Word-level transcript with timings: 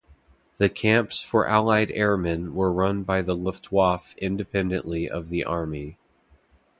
The 0.57 0.67
camps 0.67 1.21
for 1.21 1.47
Allied 1.47 1.91
airmen 1.93 2.55
were 2.55 2.73
run 2.73 3.03
by 3.03 3.21
the 3.21 3.35
Luftwaffe 3.35 4.15
independently 4.17 5.07
of 5.07 5.29
the 5.29 5.43
Army. 5.43 5.99